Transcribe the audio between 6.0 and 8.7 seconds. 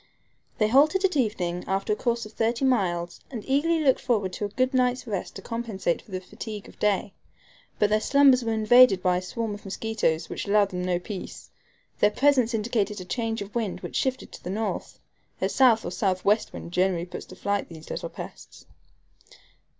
for the fatigue of day. But their slumbers were